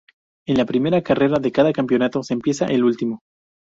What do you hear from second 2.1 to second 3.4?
se empieza el último.